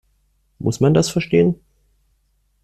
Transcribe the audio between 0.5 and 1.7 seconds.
Muss man das verstehen?